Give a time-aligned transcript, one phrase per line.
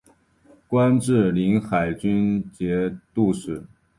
[0.67, 3.63] 官至临海军节度使。